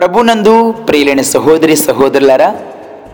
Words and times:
ప్రభునందు 0.00 0.52
ప్రియులైన 0.72 1.20
సహోదరి 1.20 1.76
సహోదరులారా 1.76 2.54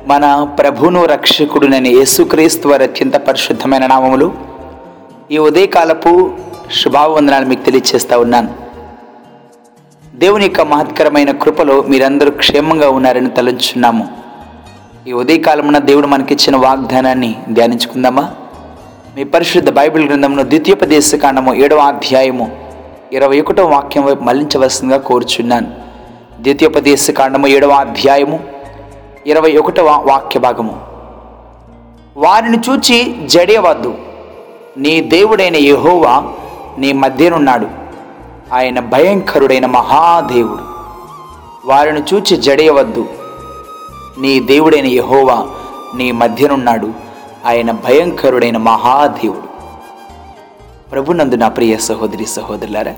మన 0.06 0.24
ప్రభును 0.58 1.04
రక్షకుడునని 1.04 1.90
యేసుక్రీస్తు 1.94 2.68
వారి 2.68 2.84
అత్యంత 2.84 3.16
పరిశుద్ధమైన 3.16 3.86
నామములు 3.86 4.34
ఈ 5.30 5.38
ఉదయకాలపు 5.38 6.30
శుభావందనాలు 6.80 7.46
మీకు 7.46 7.62
తెలియజేస్తా 7.62 8.18
ఉన్నాను. 8.18 8.50
దేవుని 10.14 10.44
యొక్క 10.44 10.60
మహత్కరమైన 10.60 11.30
కృపలో 11.30 11.82
మీరందరూ 11.82 12.30
క్షేమంగా 12.30 12.88
ఉన్నారని 12.88 13.30
తలంచున్నాము 13.30 14.08
ఈ 15.08 15.12
ఉదయకాలమున 15.12 15.78
దేవుడు 15.78 16.06
మనకిచ్చిన 16.06 16.56
వాగ్దానాన్ని 16.56 17.34
ధ్యానించుకుందామా? 17.50 18.30
మీ 19.16 19.24
పరిశుద్ధ 19.24 19.70
బైబిల్ 19.70 20.08
గ్రంథమును 20.08 20.42
ద్వితీయోపదేశ 20.42 21.14
కాండము 21.14 21.54
ఏడవ 21.54 21.78
అధ్యాయము 21.78 22.48
ఇరవై 23.12 23.40
ఒకటో 23.40 23.66
వాక్యం 23.66 24.04
వైపు 24.04 24.22
మళ్ళించవలసిందిగా 24.22 24.98
కోరుచున్నాను. 24.98 25.85
ద్వితీయోపదేశ 26.40 27.10
కాండము 27.10 27.46
ఏడవ 27.46 27.70
అధ్యాయము 27.70 28.40
ఇరవై 29.26 29.56
ఒకటవ 29.56 30.02
వాక్య 30.06 30.40
భాగము 30.40 30.80
వారిని 32.16 32.58
చూచి 32.70 33.26
జడియవద్దు 33.26 33.94
నీ 34.78 35.00
దేవుడైన 35.00 35.56
యహోవా 35.56 36.34
నీ 36.78 36.92
మధ్యనున్నాడు 36.92 37.66
ఆయన 38.52 38.80
భయంకరుడైన 38.80 39.66
మహాదేవుడు. 39.66 40.62
వారిని 41.66 42.02
చూచి 42.14 42.36
జడేయవద్దు 42.36 43.06
నీ 44.18 44.40
దేవుడైన 44.40 44.86
యహోవా 44.86 45.46
నీ 45.94 46.12
మధ్యనున్నాడు 46.12 46.90
ఆయన 47.46 47.70
భయంకరుడైన 47.70 48.56
మహాదేవుడు. 48.56 49.48
ప్రభునందు 50.90 51.34
నా 51.34 51.48
ప్రియ 51.48 51.76
సహోదరి 51.76 52.26
సహోదరులారా 52.26 52.94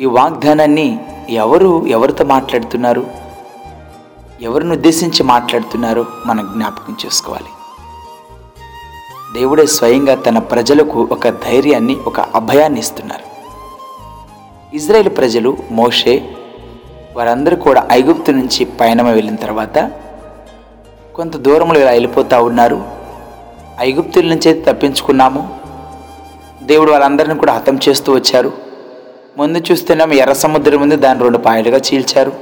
ఈ 0.00 0.04
వాగ్దానాన్ని 0.04 0.98
ఎవరు 1.28 1.86
ఎవరితో 1.86 2.24
మాట్లాడుతున్నారు? 2.24 3.06
ఎవరిని 4.42 4.72
ఉద్దేశించి 4.72 5.22
మాట్లాడుతున్నారో 5.22 6.06
మనం 6.26 6.52
జ్ఞాపకం 6.52 6.96
చేసుకోవాలి. 7.06 7.46
దేవుడే 9.34 9.66
స్వయంగా 9.66 10.14
తన 10.14 10.38
ప్రజలకు 10.38 11.08
ఒక 11.12 11.28
ధైర్యాన్ని 11.28 11.96
ఒక 12.06 12.20
అభయాన్ని 12.20 12.80
ఇస్తున్నారు. 12.80 13.34
ఇజ్రాయెల్ 14.76 15.08
ప్రజలు 15.08 15.56
మోషే 15.70 16.36
వారందరూ 17.16 17.56
కూడా 17.56 17.88
ఐగుప్తు 17.92 18.30
నుంచి 18.30 18.64
పయనం 18.64 19.06
వెళ్ళిన 19.06 19.34
తర్వాత 19.34 19.92
కొంత 21.14 21.36
దూరంలో 21.36 21.80
ఇలా 21.80 21.90
వెళ్ళిపోతూ 21.90 22.44
ఉన్నారు. 22.44 22.84
ఐగుప్తుల 23.80 24.26
నుంచి 24.26 24.54
తప్పించుకున్నాము. 24.54 25.58
దేవుడు 26.62 26.90
వాళ్ళందరిని 26.90 27.34
కూడా 27.34 27.52
హతం 27.52 27.78
చేస్తూ 27.88 28.14
వచ్చారు. 28.14 28.52
ముందు 29.38 29.58
చూస్తేనేమో 29.58 30.12
ఎర్ర 30.12 30.32
సముద్రం 30.32 30.82
ఉంది 30.82 30.96
దాన్ని 30.96 31.24
రెండు 31.24 31.38
పాయలుగా 31.38 31.78
చీల్చారు. 31.78 32.32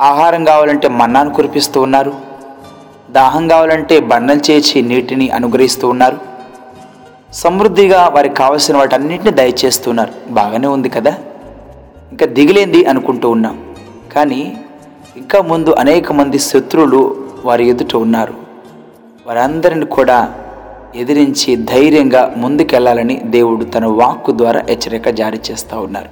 ఆహారం 0.00 0.44
కావాలంటే 0.44 0.88
మన్నాను 0.88 1.34
కురిపిస్తూ 1.34 1.82
ఉన్నారు. 1.82 2.12
దాహం 3.10 3.48
కావాలంటే 3.48 4.00
బండలు 4.00 4.40
చేర్చి 4.50 4.82
నీటిని 4.82 5.30
అనుగ్రహిస్తూ 5.30 5.88
ఉన్నారు. 5.88 6.18
సమృద్ధిగా 7.32 8.08
వారికి 8.08 8.34
కావలసిన 8.34 8.76
వాటన్నింటిని 8.76 9.30
దయచేస్తున్నారు 9.30 10.12
బాగానే 10.30 10.66
ఉంది 10.66 10.88
కదా? 10.88 11.14
ఇంకా 12.10 12.26
దిగిలేంది 12.26 12.84
అనుకుంటూ 12.84 13.30
ఉన్నాం. 13.30 13.74
కానీ 14.12 14.56
ఇంకా 15.16 15.40
ముందు 15.40 15.70
అనేక 15.70 16.12
మంది 16.12 16.38
శత్రువులు 16.38 17.28
వారి 17.44 17.68
ఎదుట 17.68 17.96
ఉన్నారు. 17.96 18.34
వారందరిని 19.26 19.86
కూడా 19.86 20.34
ఎదిరించి 20.94 21.56
ధైర్యంగా 21.56 22.34
ముందుకెళ్ళాలని 22.36 23.16
దేవుడు 23.16 23.64
తన 23.64 23.86
వాక్కు 23.86 24.32
ద్వారా 24.32 24.62
హెచ్చరిక 24.68 25.08
జారీ 25.08 25.40
చేస్తూ 25.50 25.80
ఉన్నారు. 25.80 26.08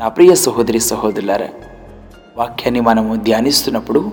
నా 0.00 0.08
ప్రియ 0.08 0.34
సహోదరి 0.34 0.80
సహోదరులారా 0.80 1.48
వాక్యాన్ని 2.36 2.80
మనము 2.80 3.16
ధ్యానిస్తున్నప్పుడు 3.16 4.12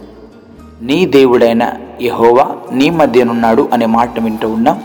నీ 0.81 1.05
దేవుడైన 1.05 1.73
యహోవా 2.01 2.55
నీ 2.71 2.89
మధ్యనున్నాడు 2.89 3.69
అనే 3.73 3.85
మాట 3.85 4.19
వింటూ 4.19 4.49
ఉన్నాం. 4.49 4.83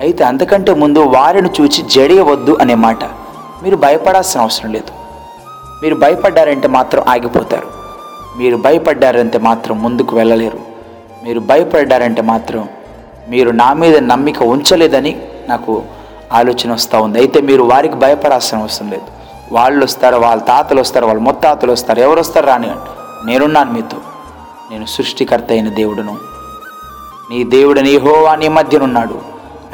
అయితే 0.00 0.24
అంతకంటే 0.24 0.74
ముందు 0.74 0.98
వారిని 0.98 1.50
చూచి 1.60 1.82
జడియవద్దు 1.82 2.58
అనే 2.60 2.74
మాట 2.74 3.04
మీరు 3.62 3.76
భయపడాల్సిన 3.76 4.40
అవసరం 4.40 4.72
లేదు. 4.72 4.92
మీరు 5.82 5.94
భయపడ్డారంటే 5.94 6.68
మాత్రం 6.68 7.04
ఆగిపోతారు. 7.08 7.66
మీరు 8.38 8.56
భయపడ్డారంటే 8.56 9.38
మాత్రం 9.38 9.82
ముందుకు 9.82 10.16
వెళ్ళలేరు. 10.16 10.58
మీరు 11.24 11.40
భయపడ్డారంటే 11.40 12.22
మాత్రం 12.22 12.68
మీరు 13.28 13.50
నా 13.50 13.72
మీద 13.72 13.96
నమ్మిక 13.98 14.42
ఉంచలేదని 14.42 15.20
నాకు 15.48 15.82
ఆలోచన 16.32 16.72
వస్తూ 16.72 17.02
ఉంది. 17.02 17.18
అయితే 17.18 17.40
మీరు 17.40 17.62
వారికి 17.62 17.94
భయపడాల్సిన 17.94 18.58
అవసరం 18.58 18.90
లేదు. 18.90 19.02
వాళ్ళు 19.52 19.84
వస్తారు 19.84 20.16
వాళ్ళ 20.16 20.42
తాతలు 20.42 20.80
వస్తారు 20.80 21.06
వాళ్ళ 21.06 21.20
ముత్తాతలు 21.20 21.72
వస్తారు. 21.72 22.00
ఎవరు 22.00 22.20
వస్తారు 22.20 22.46
రాని 22.46 22.70
నేనున్నాను 23.26 23.72
మీతో. 23.72 23.96
నేను 24.70 24.86
సృష్టికర్త 24.86 25.46
అయిన 25.50 25.68
దేవుడును. 25.68 26.16
నీ 27.30 27.44
దేవుడు 27.44 27.80
నీ 27.80 27.96
హోవా 27.96 28.34
నీ 28.34 28.48
మధ్యనున్నాడు. 28.48 29.20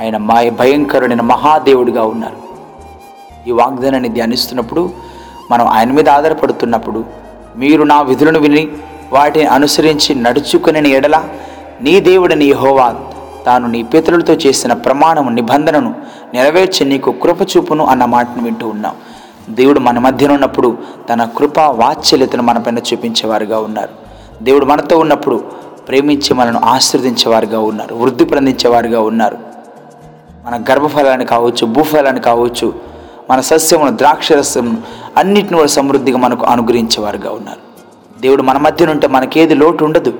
ఆయన 0.00 0.16
మా 0.16 0.42
భయంకరుడైన 0.50 1.20
మహాదేవుడిగా 1.20 2.02
ఉన్నారు. 2.02 2.40
ఈ 3.48 3.52
వాగ్దానాన్ని 3.52 4.08
ధ్యానిస్తున్నప్పుడు 4.08 4.90
మనం 5.50 5.66
ఆయన 5.66 5.92
మీద 5.92 6.08
ఆధారపడుతున్నప్పుడు 6.08 7.04
మీరు 7.56 7.82
నా 7.82 8.02
విధులను 8.02 8.38
విని 8.38 8.68
వాటిని 9.12 9.46
అనుసరించి 9.46 10.14
నడుచుకుని 10.14 10.90
ఎడల 10.90 11.24
నీ 11.80 12.00
దేవుడిని 12.00 12.52
హోవా 12.52 12.94
తాను 13.46 13.66
నీ 13.66 13.82
పితరులతో 13.82 14.32
చేసిన 14.32 14.72
ప్రమాణము 14.72 15.30
నిబంధనను 15.30 15.94
నెరవేర్చి 16.34 16.86
నీకు 16.86 17.10
కృపచూపును 17.10 17.86
అన్న 17.86 18.04
మాటను 18.04 18.44
వింటూ 18.44 18.68
ఉన్నాం. 18.68 18.94
దేవుడు 19.50 19.80
మన 19.80 19.98
మధ్యన 19.98 20.32
ఉన్నప్పుడు 20.32 20.78
తన 21.12 21.24
కృపా 21.24 21.70
వాత్సల్యతను 21.70 22.42
మన 22.42 22.58
పైన 22.58 22.78
చూపించేవారుగా 22.78 23.60
ఉన్నారు. 23.60 24.10
దేవుడు 24.44 24.66
మనతో 24.66 24.98
ఉన్నప్పుడు 24.98 25.44
ప్రేమించి 25.88 26.34
మనను 26.34 26.60
ఆశీర్వదించేవారుగా 26.64 27.60
ఉన్నారు 27.60 27.94
వృద్ధి 27.94 28.24
పొందించేవారుగా 28.24 29.00
ఉన్నారు. 29.00 29.38
మన 30.46 30.64
గర్భఫలాన్ని 30.70 31.26
కావచ్చు 31.26 31.66
భూఫలాన్ని 31.66 32.20
కావచ్చు 32.20 32.74
మన 33.30 33.40
సస్యమును 33.40 33.96
ద్రాక్షరసమును 33.96 34.76
అన్నిటిని 35.16 35.54
కూడా 35.54 35.66
సమృద్ధిగా 35.66 36.18
మనకు 36.18 36.46
అనుగ్రహించేవారుగా 36.46 37.30
ఉన్నారు. 37.30 37.70
దేవుడు 38.20 38.42
మన 38.42 38.58
మధ్యన 38.58 38.90
ఉంటే 38.90 39.06
మనకేది 39.06 39.54
లోటు 39.54 39.84
ఉండదు. 39.84 40.14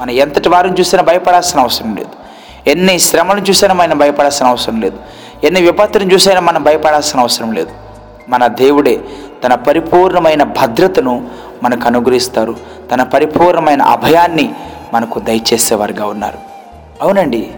మన 0.00 0.10
ఎంతటి 0.10 0.48
వారిని 0.48 0.80
చూసినా 0.80 1.02
భయపడాల్సిన 1.02 1.60
అవసరం 1.60 1.96
లేదు. 1.96 2.23
ఎన్ని 2.66 2.98
శ్రమను 2.98 3.40
చూసినా 3.40 3.74
మనం 3.74 3.98
భయపడాల్సిన 3.98 4.46
అవసరం 4.46 4.80
లేదు. 4.80 4.98
ఎన్ని 5.44 5.60
విపత్తులను 5.60 6.12
చూసైనా 6.12 6.40
మనం 6.40 6.62
భయపడాల్సిన 6.62 7.20
అవసరం 7.20 7.52
లేదు. 7.52 7.70
మన 8.28 8.46
దేవుడే 8.46 9.00
తన 9.44 9.54
పరిపూర్ణమైన 9.54 10.42
భద్రతను 10.42 11.28
మనకు 11.62 11.86
అనుగ్రహిస్తారు. 11.86 12.56
తన 12.92 13.02
పరిపూర్ణమైన 13.02 13.82
అభయాన్ని 13.82 14.54
మనకు 14.94 15.20
దయచేసేవారుగా 15.20 16.06
ఉన్నారు. 16.06 16.38
అవునండి 17.02 17.50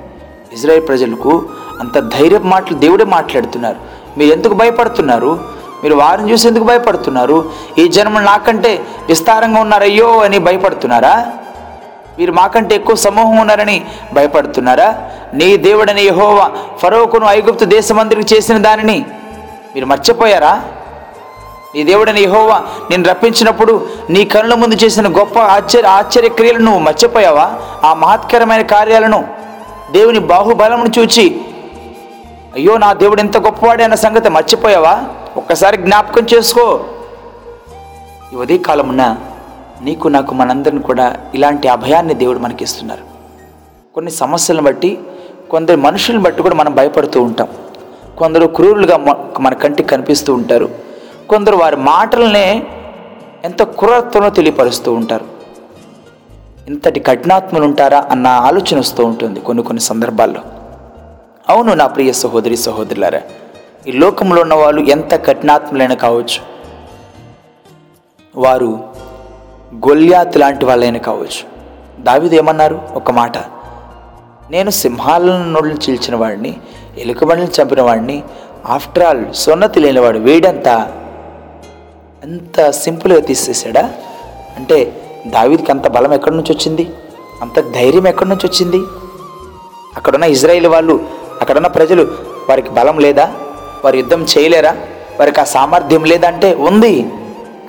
ఇజ్రాయెల్ 0.52 0.88
ప్రజలకు 0.88 1.48
అంత 1.80 1.98
ధైర్య 1.98 2.38
మాటలు 2.38 2.78
దేవుడే 2.78 3.04
మాట్లాడుతున్నారు. 3.04 3.76
మీరు 4.18 4.32
ఎందుకు 4.32 4.54
భయపడుతున్నారు? 4.54 5.40
మీరు 5.82 5.96
వారిని 5.96 6.32
చూసి 6.32 6.48
ఎందుకు 6.48 6.64
భయపడుతున్నారు? 6.64 7.52
ఈ 7.78 7.88
జన్మలు 7.88 8.24
నాకంటే 8.24 8.84
విస్తారంగా 9.08 9.60
ఉన్నారయ్యో 9.60 10.18
అని 10.18 10.38
భయపడుతున్నారా? 10.38 11.26
మీరు 12.18 12.32
మాకంటే 12.32 12.74
ఎక్కువ 12.74 12.96
సమూహం 12.96 13.36
ఉన్నారని 13.36 13.86
భయపడుతున్నారా? 14.12 14.88
నీ 15.34 15.56
దేవుడని 15.56 16.02
యెహోవా 16.02 16.50
ఫరోకును 16.82 17.26
ఐగుప్తు 17.26 17.64
దేశమందరికి 17.64 18.34
చేసిన 18.34 18.58
దానిని 18.58 19.04
మీరు 19.74 19.86
మర్చిపోయారా? 19.86 20.62
నీ 21.74 21.84
దేవుడని 21.84 22.20
యెహోవా 22.20 22.62
నేను 22.90 23.04
రప్పించినప్పుడు 23.08 23.86
నీ 24.10 24.24
కళ్ళ 24.24 24.54
ముందు 24.54 24.74
చేసిన 24.74 25.18
గొప్ప 25.18 25.38
ఆశ్చర్య 25.38 25.88
ఆశ్చర్య 25.88 26.28
క్రియలను 26.28 26.64
నువ్వు 26.64 26.80
మర్చిపోయావా? 26.80 27.54
ఆ 27.84 27.94
మహత్కరమైన 27.94 28.62
కార్యాలను 28.62 29.28
దేవుని 29.90 30.18
బాహుబలమును 30.18 30.92
చూచి 30.98 31.40
అయ్యో 32.54 32.78
నా 32.78 32.92
దేవుడు 32.92 33.20
ఎంత 33.20 33.38
గొప్పవాడే 33.38 33.84
అన్న 33.84 33.94
సంగతి 33.94 34.28
మర్చిపోయావా? 34.28 35.04
ఒక్కసారి 35.36 35.76
జ్ఞాపకం 35.76 36.26
చేసుకో. 36.34 36.84
ఈ 38.32 38.36
ఉదయకాలమున్నా 38.36 39.16
నీకు 39.82 40.08
నాకు 40.08 40.34
మనందరిని 40.34 40.82
కూడా 40.82 41.16
ఇలాంటి 41.34 41.68
అభయాన్ని 41.68 42.14
దేవుడు 42.14 42.38
మనకి 42.38 42.64
ఇస్తున్నారు 42.64 43.04
కొన్ని 43.94 44.12
సమస్యలను 44.12 44.62
బట్టి 44.62 44.98
కొందరు 45.50 45.76
మనుషులను 45.76 46.22
బట్టి 46.22 46.42
కూడా 46.42 46.54
మనం 46.54 46.74
భయపడుతూ 46.74 47.22
ఉంటాం. 47.22 47.48
కొందరు 48.18 48.46
క్రూరులుగా 48.46 48.96
మన 49.40 49.54
కంటికి 49.54 49.88
కనిపిస్తూ 49.88 50.34
ఉంటారు. 50.34 50.68
కొందరు 51.28 51.56
వారి 51.56 51.76
మాటలనే 51.76 52.62
ఎంత 53.44 53.62
క్రూరత్వంలో 53.62 54.30
తెలియపరుస్తూ 54.30 54.92
ఉంటారు. 54.92 55.24
ఇంతటి 56.68 57.00
కఠినాత్ములు 57.00 57.64
ఉంటారా 57.64 58.04
అన్న 58.10 58.26
ఆలోచన 58.26 58.78
వస్తూ 58.78 59.04
ఉంటుంది 59.04 59.40
కొన్ని 59.40 59.62
కొన్ని 59.62 59.80
సందర్భాల్లో. 59.80 60.40
అవును 61.48 61.74
నా 61.74 61.86
ప్రియ 61.86 62.12
సహోదరి 62.12 62.56
సహోదరులారా 62.56 63.20
ఈ 63.86 63.92
లోకంలో 63.92 64.42
ఉన్న 64.42 64.54
వాళ్ళు 64.54 64.80
ఎంత 64.80 65.14
కఠినాత్ములైన 65.26 65.94
కావచ్చు. 65.94 66.40
వారు 68.36 68.95
గొల్యాత్ 69.74 70.38
లాంటి 70.38 70.64
వాళ్ళైనా 70.64 70.98
కావచ్చు. 70.98 71.56
దావిది 72.02 72.36
ఏమన్నారు? 72.36 72.80
ఒక 72.94 73.10
మాట. 73.10 73.38
నేను 74.50 74.70
సింహాలను 74.70 75.50
నోళ్ళు 75.50 75.74
చీల్చిన 75.74 76.16
వాడిని 76.16 76.56
ఎలుకబండిని 76.98 77.62
చంపిన 77.62 77.82
వాడిని 77.82 78.22
ఆఫ్టర్ 78.66 79.02
ఆల్ 79.02 79.24
సున్నతి 79.34 79.80
లేనివాడు 79.80 80.18
వేడంతా 80.18 80.92
అంత 82.24 82.70
సింపుల్గా 82.70 83.20
తీసేసాడా 83.20 83.94
అంటే 84.56 85.02
దావీద్కి 85.26 85.70
అంత 85.70 85.88
బలం 85.88 86.14
ఎక్కడి 86.14 86.36
నుంచి 86.36 86.52
వచ్చింది? 86.52 86.90
అంత 87.42 87.60
ధైర్యం 87.60 88.08
ఎక్కడి 88.08 88.28
నుంచి 88.28 88.46
వచ్చింది? 88.46 88.76
అక్కడున్న 89.96 90.24
ఇజ్రాయిల్ 90.24 90.66
వాళ్ళు 90.66 91.06
అక్కడున్న 91.40 91.66
ప్రజలు 91.66 92.02
వారికి 92.48 92.70
బలం 92.70 92.98
లేదా? 92.98 93.34
వారు 93.84 93.96
యుద్ధం 93.96 94.22
చేయలేరా? 94.22 94.76
వారికి 95.20 95.40
ఆ 95.40 95.44
సామర్థ్యం 95.44 96.04
లేదంటే 96.04 96.54
ఉంది. 96.54 97.12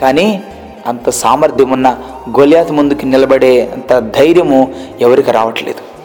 కానీ 0.02 0.44
అంత 0.88 1.10
సామర్థ్యం 1.10 1.70
ఉన్న 1.70 1.98
గొలియాత్ 2.40 2.72
ముందుకు 2.72 3.06
నిలబడే 3.06 3.70
అంత 3.74 4.00
ధైర్యము 4.00 4.74
ఎవరికి 5.00 5.32
రావట్లేదు. 5.32 5.98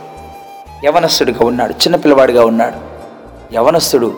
యవనస్తుడిగా 0.87 1.47
ఉన్నాడు 1.47 1.73
చిన్నపిల్లవాడిగా 1.73 2.45
ఉన్నాడు. 2.45 2.93
యవనస్తుడు 3.55 4.13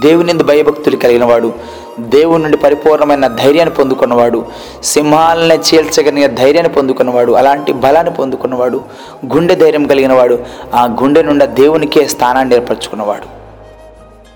దేవునిందు 0.00 0.42
భయభక్తులు 0.42 0.96
కలిగిన 0.96 1.24
వాడు 1.24 1.52
దేవుని 2.00 2.42
నుండి 2.42 2.56
పరిపూర్ణమైన 2.56 3.26
ధైర్యాన్ని 3.26 3.74
పొందుకున్నవాడు 3.74 4.46
సింహాలని 4.82 5.54
చీల్చగలిగిన 5.54 6.34
ధైర్యాన్ని 6.34 6.72
పొందుకున్నవాడు 6.72 7.32
అలాంటి 7.32 7.72
బలాన్ని 7.72 8.14
పొందుకున్నవాడు 8.14 8.80
గుండె 9.34 9.54
ధైర్యం 9.54 9.86
కలిగిన 9.86 10.12
వాడు 10.12 10.38
ఆ 10.74 10.84
గుండె 10.84 11.22
నుండి 11.22 11.46
దేవునికే 11.46 12.08
స్థానాన్ని 12.08 12.54
ఏర్పరచుకున్నవాడు. 12.54 13.24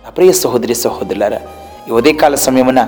అప్రియ 0.07 0.33
సహోదరి 0.33 0.75
సహోదరులారా 0.75 1.39
ఈ 1.89 1.91
ఉదయకాల 1.91 2.35
సమయమున 2.35 2.87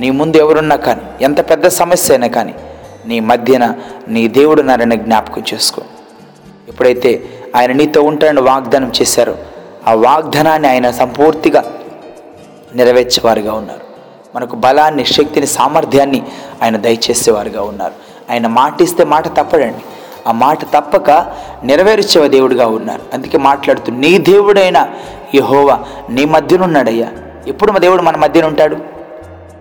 నీ 0.00 0.10
ముందు 0.10 0.36
ఎవరున్నా 0.36 0.76
కానీ 0.76 1.00
ఎంత 1.20 1.50
పెద్ద 1.50 1.68
సమస్య 1.68 2.14
అయినా 2.14 2.26
కానీ 2.26 2.54
నీ 3.06 3.20
మధ్యన 3.20 3.74
నీ 4.08 4.28
దేవుడు 4.28 4.62
నారని 4.62 4.96
జ్ఞాపకం 4.96 5.42
చేసుకో. 5.54 5.82
ఎప్పుడైతే 6.68 7.24
ఆయన 7.56 7.72
నీతో 7.72 8.02
ఉంటాడని 8.02 8.40
వాగ్దానం 8.40 8.92
చేశారో 9.02 9.34
ఆ 9.86 9.94
వాగ్దానాన్ని 9.94 10.68
ఆయన 10.68 10.90
సంపూర్తిగా 10.90 11.72
నెరవేర్చేవారుగా 12.74 13.52
ఉన్నారు. 13.52 13.80
మనకు 14.36 14.56
బలాన్ని 14.56 15.04
శక్తిని 15.04 15.46
సామర్థ్యాన్ని 15.46 16.22
ఆయన 16.62 16.76
దయచేసేవారుగా 16.76 17.62
ఉన్నారు. 17.62 17.94
ఆయన 18.30 18.46
మాటిస్తే 18.46 19.04
మాట 19.04 19.28
తప్పడండి. 19.28 19.84
ఆ 20.26 20.32
మాట 20.32 20.64
తప్పక 20.64 21.10
నెరవేర్చే 21.64 22.28
దేవుడుగా 22.28 22.66
ఉన్నారు. 22.66 23.02
అందుకే 23.14 23.38
మాట్లాడుతూ 23.38 23.92
నీ 23.92 24.18
దేవుడైన 24.18 24.88
యహోవా 25.34 25.80
నీ 26.10 26.24
మధ్యనున్నాడయ్యా. 26.24 27.08
ఎప్పుడు 27.46 27.72
మా 27.72 27.78
దేవుడు 27.78 28.02
మన 28.02 28.16
మధ్యన 28.16 28.46
ఉంటాడు? 28.46 28.99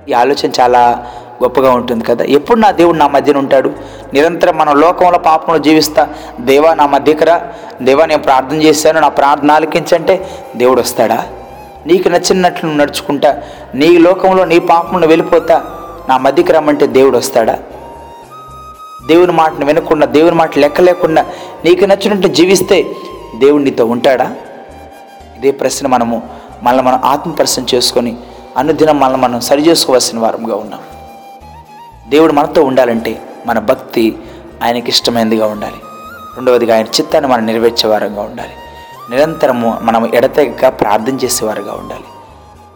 ఈ 0.10 0.14
ఆలోచన 0.14 0.52
చాలా 0.62 1.06
గొప్పగా 1.44 1.72
ఉంటుంది 1.72 2.04
కదా? 2.04 2.26
ఎప్పుడు 2.26 2.60
నా 2.60 2.72
దేవుడు 2.72 2.98
నా 2.98 3.08
మధ్యన 3.08 3.38
ఉంటాడు? 3.38 3.74
నిరంతరం 4.14 4.58
మనం 4.58 4.80
లోకంలో 4.80 5.20
పాపంలో 5.20 5.60
జీవిస్తా. 5.60 6.10
దేవా 6.40 6.74
నా 6.74 6.86
మధ్యకి 6.86 7.26
రా. 7.26 7.42
దేవా 7.82 8.06
నేను 8.06 8.24
ప్రార్థన 8.24 8.62
చేశాను. 8.62 9.00
నా 9.00 9.08
ప్రార్థన 9.08 9.52
ఆలకించంటే 9.52 10.30
దేవుడు 10.56 10.82
వస్తాడా? 10.82 11.26
నీకు 11.88 12.10
నచ్చినట్లు 12.10 12.70
నడుచుకుంటా. 12.70 13.42
నీ 13.76 13.98
లోకంలో 13.98 14.46
నీ 14.46 14.60
పాపంలో 14.60 15.08
వెళ్ళిపోతా. 15.08 15.64
నా 16.10 16.18
మధ్యకి 16.18 16.52
రమ్మంటే 16.52 16.88
దేవుడు 16.88 17.18
వస్తాడా? 17.18 17.60
దేవుని 19.08 19.32
మాటను 19.32 19.66
వినకుండా 19.66 20.06
దేవుని 20.06 20.36
మాట 20.36 20.58
లెక్క 20.58 20.82
లేకుండా 20.82 21.26
నీకు 21.66 21.86
నచ్చినట్టు 21.86 22.28
జీవిస్తే 22.28 22.86
దేవుడు 23.40 23.64
నీతో 23.64 23.86
ఉంటాడా? 23.86 24.36
ఇదే 25.38 25.52
ప్రశ్న 25.52 25.88
మనము 25.88 26.22
మళ్ళీ 26.64 26.84
మనం 26.84 27.00
ఆత్మ 27.04 27.36
చేసుకొని 27.76 28.18
అనుదినం 28.58 29.00
మనల్ని 29.00 29.22
మనం 29.22 29.40
సరి 29.40 29.62
చేసుకోవాల్సిన 29.62 30.20
వారంగా 30.20 30.56
ఉన్నాం. 30.56 30.80
దేవుడు 32.10 32.34
మనతో 32.34 32.64
ఉండాలంటే 32.64 33.22
మన 33.46 33.60
భక్తి 33.60 34.18
ఆయనకి 34.64 34.90
ఇష్టమైనదిగా 34.90 35.48
ఉండాలి. 35.48 35.76
రెండవదిగా 36.36 36.76
ఆయన 36.76 36.86
చిత్తాన్ని 36.86 37.30
మనం 37.30 37.46
నెరవేర్చే 37.46 37.90
వారంగా 37.90 38.22
ఉండాలి. 38.22 38.52
నిరంతరము 39.10 39.80
మనం 39.82 40.16
ఎడతెగక 40.16 40.68
ప్రార్థన 40.82 41.16
చేసేవారుగా 41.16 41.74
ఉండాలి. 41.74 42.04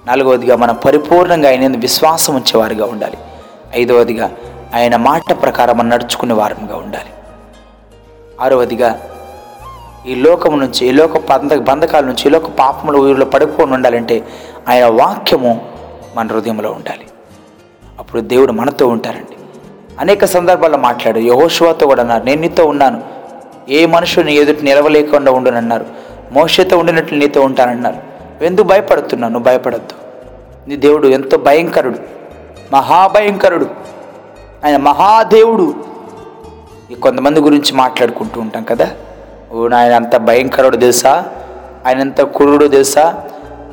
నాలుగవదిగా 0.05 0.55
మనం 0.55 0.75
పరిపూర్ణంగా 0.75 1.49
ఆయన 1.49 1.77
విశ్వాసం 1.77 2.35
ఉంచేవారుగా 2.35 2.85
ఉండాలి. 2.85 3.17
ఐదవదిగా 3.75 4.31
ఆయన 4.75 4.95
మాట 4.95 5.41
ప్రకారం 5.41 5.77
మనం 5.77 5.89
నడుచుకునే 5.89 6.33
వారంగా 6.33 6.75
ఉండాలి. 6.75 7.09
ఆరవదిగా 8.41 9.01
ఈ 10.07 10.15
లోకము 10.15 10.55
నుంచి 10.55 10.87
ఈ 10.87 10.91
లోక 10.91 11.17
బంధ 11.17 11.53
బంధకాల 11.53 12.05
నుంచి 12.05 12.27
ఈ 12.27 12.29
లోక 12.29 12.49
పాపముల 12.49 12.95
ఊరిలో 12.95 13.25
పడుకొని 13.25 13.73
ఉండాలంటే 13.73 14.27
ఆయన 14.69 14.85
వాక్యము 14.85 15.71
మన 16.15 16.27
హృదయంలో 16.27 16.71
ఉండాలి. 16.71 17.07
అప్పుడు 17.99 18.21
దేవుడు 18.21 18.51
మనతో 18.51 18.87
ఉంటారండి. 18.87 19.37
అనేక 19.99 20.25
సందర్భాల్లో 20.25 20.77
మాట్లాడు 20.77 21.19
యహోశువాతో 21.19 21.87
కూడా 21.87 22.01
అన్నారు 22.01 22.23
నేను 22.23 22.41
నీతో 22.41 22.65
ఉన్నాను. 22.65 23.03
ఏ 23.69 23.85
మనుషుని 23.85 24.35
ఎదుటి 24.35 24.61
నిలవలేకుండా 24.61 25.31
ఉండునన్నారు. 25.31 25.85
మోషతో 26.31 26.77
ఉండినట్లు 26.77 27.17
నీతో 27.17 27.41
ఉంటానన్నారు. 27.41 27.97
ఎందుకు 28.43 28.67
భయపడుతున్నావు? 28.67 29.33
నువ్వు 29.33 29.45
భయపడద్దు. 29.45 29.93
నీ 30.69 30.75
దేవుడు 30.75 31.07
ఎంతో 31.07 31.37
భయంకరుడు 31.37 31.99
మహాభయంకరుడు. 32.73 33.65
ఆయన 34.65 34.77
మహాదేవుడు. 34.77 35.73
ఈ 36.91 36.95
కొంతమంది 36.95 37.39
గురించి 37.39 37.73
మాట్లాడుకుంటూ 37.73 38.41
ఉంటాం 38.41 38.63
కదా? 38.63 38.91
ఆయన 39.53 39.95
అంత 39.95 40.17
భయంకరుడు 40.17 40.77
తెలుసా? 40.77 41.25
ఆయన 41.85 41.99
ఎంత 41.99 42.21
కురుడు 42.21 42.65
తెలుసా? 42.65 43.23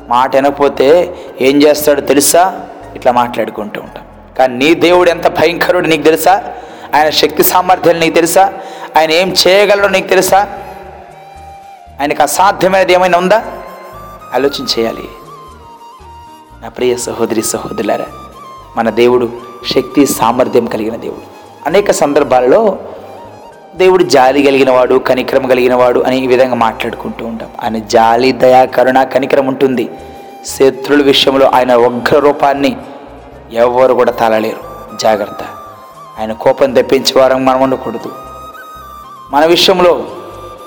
మాట 0.09 0.35
వినకపోతే 0.35 1.15
ఏం 1.41 1.63
చేస్తాడో 1.63 2.01
తెలుసా? 2.01 2.67
ఇట్లా 2.95 3.11
మాట్లాడుకుంటూ 3.11 3.81
ఉంటాం. 3.81 4.03
కానీ 4.37 4.55
నీ 4.55 4.73
దేవుడు 4.73 5.09
ఎంత 5.09 5.27
భయంకరుడు 5.27 5.87
నీకు 5.87 6.01
తెలుసా? 6.01 6.53
ఆయన 6.95 7.09
శక్తి 7.09 7.43
సామర్థ్యాలు 7.43 7.99
నీకు 7.99 8.15
తెలుసా? 8.15 8.53
ఆయన 8.97 9.11
ఏం 9.11 9.35
చేయగలడో 9.47 9.87
నీకు 9.87 10.07
తెలుసా? 10.07 10.59
ఆయనకు 12.01 12.23
అసాధ్యమైనది 12.23 12.93
ఏమైనా 12.93 13.17
ఉందా? 13.17 13.43
ఆలోచన 14.33 14.65
చేయాలి. 14.79 15.09
నా 16.61 16.69
ప్రియ 16.69 16.97
సహోదరి 16.97 17.41
సహోదరులారా 17.41 18.05
మన 18.77 18.89
దేవుడు 18.89 19.31
శక్తి 19.73 20.05
సామర్థ్యం 20.05 20.65
కలిగిన 20.65 20.95
దేవుడు. 20.95 21.21
అనేక 21.65 21.91
సందర్భాలలో 21.91 22.77
దేవుడు 23.75 24.03
జాలి 24.03 24.43
కలిగిన 24.43 24.71
వాడు 24.71 24.95
కనికరం 24.95 25.47
కలిగిన 25.47 25.75
వాడు 25.75 25.99
అని 25.99 26.23
ఈ 26.23 26.27
విధంగా 26.27 26.55
మాట్లాడుకుంటూ 26.55 27.25
ఉంటాం. 27.25 27.49
ఆయన 27.63 27.77
జాలి 27.77 28.31
దయా 28.31 28.65
కరుణ 28.65 29.03
కనికరం 29.03 29.47
ఉంటుంది. 29.47 29.89
శత్రుల 30.45 31.03
విషయంలో 31.03 31.45
ఆయన 31.45 31.75
ఉగ్ర 31.75 32.19
రూపాన్ని 32.19 32.77
ఎవరు 33.53 33.93
కూడా 33.93 34.11
తాళలేరు. 34.11 34.57
జాగ్రత్త. 35.01 35.43
ఆయన 36.19 36.33
కోపం 36.33 36.73
తెప్పించే 36.73 37.21
వారం 37.21 37.45
మనం 37.45 37.61
ఉండకూడదు. 37.61 38.11
మన 39.31 39.45
విషయంలో 39.45 40.05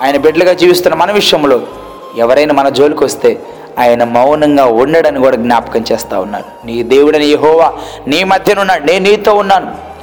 ఆయన 0.03 0.17
బిడ్డలుగా 0.17 0.53
జీవిస్తున్న 0.53 0.95
మన 0.95 1.13
విషయంలో 1.13 1.61
ఎవరైనా 2.17 2.55
మన 2.55 2.69
జోలికి 2.69 3.05
వస్తే 3.05 3.47
ఆయన 3.79 4.05
మౌనంగా 4.05 4.65
ఉండడని 4.65 5.19
కూడా 5.19 5.37
జ్ఞాపకం 5.37 5.85
చేస్తూ 5.93 6.21
ఉన్నాడు. 6.21 6.67
నీ 6.67 6.83
దేవుడని 6.83 7.27
యహోవా 7.27 7.73
నీ 8.07 8.25
మధ్యనున్నాడు 8.25 8.85
నేను 8.85 9.11
నీతో 9.11 9.35
ఉన్నాను. 9.35 9.94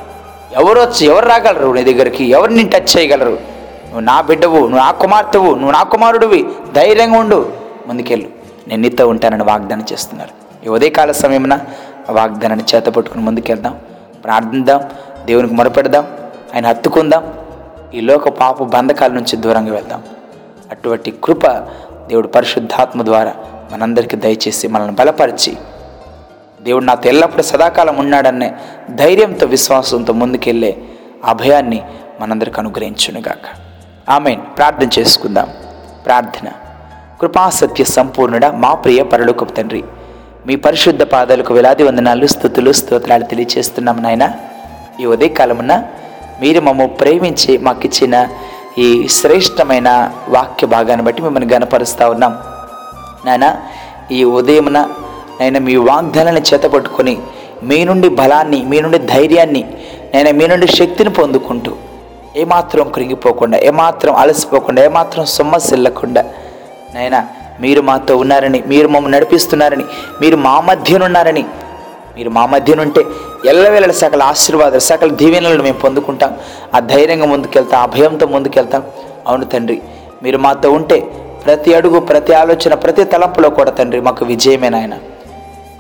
ఎవరు 0.60 0.80
వచ్చి 0.80 1.08
ఎవరు 1.08 1.26
రాగలరు 1.26 1.72
నీ 1.72 1.84
దగ్గరికి? 1.84 2.26
ఎవరు 2.26 2.52
నేను 2.52 2.70
టచ్ 2.70 2.98
చేయగలరు? 2.98 3.30
నువ్వు 3.30 4.00
నా 4.00 4.22
బిడ్డవు 4.22 4.60
నువ్వు 4.60 4.78
నా 4.78 4.92
కుమార్తెవు 4.92 5.56
నువ్వు 5.56 5.72
నా 5.72 5.84
కుమారుడివి. 5.84 6.50
ధైర్యంగా 6.76 7.20
ఉండు. 7.20 7.54
ముందుకెళ్ళు. 7.88 8.28
నేను 8.68 8.82
నీతో 8.82 9.08
ఉంటానని 9.08 9.44
వాగ్దానం 9.44 9.86
చేస్తున్నారు. 9.92 10.66
ఈ 10.66 10.70
ఉదయకాల 10.70 11.12
సమయమున 11.12 11.54
ఆ 12.10 12.12
వాగ్దానాన్ని 12.12 12.66
చేత 12.76 12.86
పట్టుకుని 12.86 13.24
ముందుకెళ్దాం. 13.24 13.80
ప్రార్థిద్దాం. 14.24 14.82
దేవునికి 15.26 15.54
మొరపెడదాం. 15.54 16.08
ఆయన 16.56 16.68
హత్తుకుందాం. 16.68 17.34
ఈ 17.94 18.02
లోక 18.02 18.30
పాప 18.30 18.64
బంధకాల 18.64 19.12
నుంచి 19.12 19.36
దూరంగా 19.36 19.74
వెళ్దాం. 19.74 20.04
అటువంటి 20.72 21.14
కృప 21.24 21.48
దేవుడు 22.08 22.28
పరిశుద్ధాత్మ 22.28 23.02
ద్వారా 23.02 23.34
మనందరికీ 23.74 24.18
దయచేసి 24.18 24.68
మనల్ని 24.68 24.94
బలపరిచి 24.94 25.58
దేవుడు 26.62 26.86
నాతో 26.86 27.10
ఎల్లప్పుడూ 27.10 27.44
సదాకాలం 27.44 27.98
ఉన్నాడనే 27.98 28.54
ధైర్యంతో 28.90 29.46
విశ్వాసంతో 29.46 30.14
ముందుకెళ్ళే 30.14 30.78
అభయాన్ని 31.26 31.82
మనందరికి 32.22 32.60
అనుగ్రహించునుగాక. 32.60 33.72
ఆమె 34.10 34.36
ప్రార్థన 34.36 34.90
చేసుకుందాం. 35.00 35.50
ప్రార్థన. 36.06 36.50
కృపాసత్య 37.22 37.84
సంపూర్ణుడ 37.84 38.46
మా 38.46 38.74
ప్రియ 38.74 39.04
పరలోకపు 39.04 39.46
తండ్రి 39.46 39.84
మీ 40.48 40.56
పరిశుద్ధ 40.56 41.04
పాదాలకు 41.04 41.54
వేలాది 41.54 41.84
వందనాలు 41.84 42.28
స్థుతులు 42.28 42.72
స్తోత్రాలు 42.72 43.24
తెలియచేస్తున్నాం 43.24 44.04
నాయన. 44.04 44.32
ఈ 45.00 45.06
ఉదయకాలమున 45.06 45.84
మీరు 46.42 46.62
మమ్మ 46.62 46.86
ప్రేమించి 46.86 47.58
మాకిచ్చిన 47.58 48.28
ఈ 48.78 49.08
శ్రేష్టమైన 49.08 50.12
వాక్య 50.30 50.68
భాగాన్ని 50.68 51.06
బట్టి 51.06 51.22
మిమ్మల్ని 51.22 51.54
గనపరుస్తూ 51.54 52.10
ఉన్నాం. 52.10 52.38
నాయన 53.26 53.58
ఈ 54.12 54.24
ఉదయమున 54.24 54.90
నేను 55.42 55.60
మీ 55.68 55.76
వాగ్దానాన్ని 55.90 56.44
చేతపట్టుకొని 56.50 57.16
మీ 57.70 57.78
నుండి 57.90 58.10
బలాన్ని 58.20 58.60
మీ 58.72 58.78
నుండి 58.84 59.00
ధైర్యాన్ని 59.14 59.64
నేను 60.14 60.32
మీ 60.40 60.46
నుండి 60.52 60.68
శక్తిని 60.80 61.12
పొందుకుంటూ 61.20 61.72
ఏమాత్రం 62.42 62.88
కృంగిపోకుండా 62.96 63.58
ఏమాత్రం 63.70 64.14
అలసిపోకుండా 64.22 64.82
ఏమాత్రం 64.90 65.24
సొమ్మసిల్లకుండా 65.36 66.22
నాయన 66.94 67.18
మీరు 67.64 67.82
మాతో 67.90 68.14
ఉన్నారని 68.24 68.60
మీరు 68.72 68.88
మమ్మల్ని 68.94 69.16
నడిపిస్తున్నారని 69.18 69.86
మీరు 70.22 70.38
మా 70.46 70.56
మధ్యనున్నారని 70.70 71.44
మీరు 72.16 72.30
మా 72.38 72.44
మధ్యనుంటే 72.54 73.02
ఎల్లవేళ 73.52 73.92
సకల 74.02 74.22
ఆశీర్వాదాలు 74.32 74.84
సకల 74.90 75.10
దీవెనలను 75.22 75.64
మేము 75.68 75.80
పొందుకుంటాం. 75.84 76.32
ఆ 76.76 76.80
ధైర్యంగా 76.94 77.28
ముందుకెళ్తాం 77.34 77.80
ఆ 77.84 77.88
భయంతో 77.96 78.26
ముందుకెళ్తాం. 78.36 78.82
అవును 79.28 79.46
తండ్రి 79.54 79.78
మీరు 80.24 80.38
మాతో 80.46 80.70
ఉంటే 80.80 80.98
ప్రతి 81.46 81.72
అడుగు 81.78 82.00
ప్రతి 82.10 82.34
ఆలోచన 82.42 82.74
ప్రతి 82.84 83.04
తలంపులో 83.14 83.50
కూడా 83.60 83.72
తండ్రి 83.80 84.02
మాకు 84.08 84.26
విజయమే 84.32 84.70
నాయన. 84.76 84.96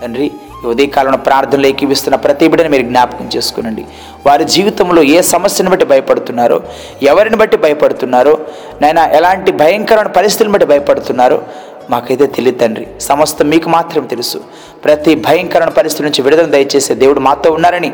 తండ్రి 0.01 0.31
ఈ 0.63 0.67
ఉదయకాలంలో 0.67 1.17
ప్రార్థనలు 1.17 1.67
ఏకీవిస్తున్న 1.67 2.15
ప్రతి 2.15 2.47
బిడ్డని 2.47 2.69
మీరు 2.69 2.83
జ్ఞాపకం 2.83 3.29
చేసుకునండి. 3.35 3.85
వారి 4.25 4.43
జీవితంలో 4.43 5.03
ఏ 5.03 5.21
సమస్యను 5.21 5.69
బట్టి 5.69 5.85
భయపడుతున్నారో 5.85 6.63
ఎవరిని 7.03 7.35
బట్టి 7.35 7.57
భయపడుతున్నారో 7.57 8.37
నైనా 8.81 9.03
ఎలాంటి 9.07 9.51
భయంకరమైన 9.51 10.07
పరిస్థితులను 10.07 10.53
బట్టి 10.53 10.67
భయపడుతున్నారో 10.67 11.41
మాకైతే 11.89 12.25
తెలియదు 12.27 12.57
తండ్రి. 12.57 12.87
సమస్తం 13.01 13.49
మీకు 13.49 13.69
మాత్రం 13.69 14.03
తెలుసు. 14.05 14.37
ప్రతి 14.85 15.15
భయంకరమైన 15.15 15.69
పరిస్థితి 15.69 16.03
నుంచి 16.03 16.21
విడుదల 16.21 16.45
దయచేసే 16.45 16.93
దేవుడు 16.93 17.19
మాతో 17.19 17.51
ఉన్నారని 17.51 17.91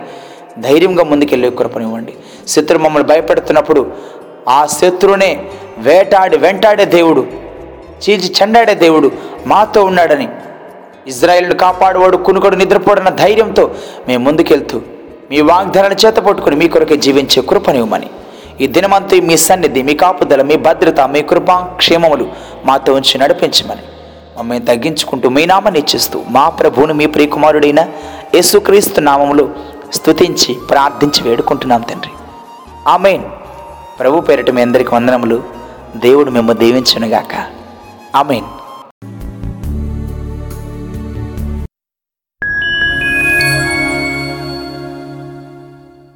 ధైర్యంగా 0.59 1.03
ముందుకెళ్ళే 1.03 1.49
కృపనివ్వండి. 1.49 2.13
శత్రు 2.47 2.77
మమ్మల్ని 2.77 3.09
భయపడుతున్నప్పుడు 3.09 3.91
ఆ 4.49 4.65
శత్రువునే 4.65 5.31
వేటాడి 5.77 6.37
వెంటాడే 6.37 6.85
దేవుడు 6.85 7.27
చీల్చి 8.03 8.33
చెండాడే 8.41 8.75
దేవుడు 8.75 9.11
మాతో 9.47 9.83
ఉన్నాడని 9.83 10.27
ఇజ్రాయేల్ను 11.07 11.55
కాపాడువాడు 11.55 12.17
కునుకొడు 12.17 12.55
నిద్రపోడన్న 12.55 13.09
ధైర్యంతో 13.09 13.71
మేము 14.07 14.23
ముందుకెళ్తూ 14.23 14.81
మీ 15.31 15.41
వాగ్దానాన్ని 15.41 16.07
చేత 16.07 16.15
పట్టుకుని 16.15 16.55
మీ 16.55 16.67
కొరకే 16.67 16.97
జీవించే 16.97 17.41
కృపనివ్వమని 17.41 18.09
ఈ 18.61 18.67
దినమంతా 18.67 19.17
మీ 19.23 19.37
సన్నిధి 19.37 19.83
మీ 19.83 19.95
కాపుదల 19.95 20.41
మీ 20.41 20.55
భద్రత 20.55 20.99
మీ 20.99 21.21
కృప 21.21 21.51
క్షేమములు 21.51 22.27
మాతో 22.65 22.93
ఉంచి 22.93 23.17
నడిపించమని 23.17 23.81
మమ్మల్ని 24.37 24.65
తగ్గించుకుంటూ 24.65 25.29
మీ 25.29 25.45
నామాన్ని 25.45 25.79
ఇచ్చిస్తూ 25.79 26.23
మా 26.29 26.49
ప్రభువును 26.49 26.93
మీ 26.93 27.05
ప్రియకుమారుడైన 27.05 27.79
యేసుక్రీస్తు 28.35 29.01
నామములు 29.01 29.55
స్తుతించి 29.93 30.55
ప్రార్థించి 30.69 31.29
వేడుకుంటున్నాం 31.29 31.81
తండ్రి. 31.81 32.11
ఆమెన్. 32.87 33.23
ప్రభు 33.99 34.19
పేరిట 34.19 34.51
మీ 34.51 34.61
అందరికి 34.61 34.95
వందనములు. 34.95 35.43
దేవుడు 35.95 36.31
మేము 36.31 36.53
దీవించునుగాక. 36.53 37.45
ఆమెన్. 38.15 38.45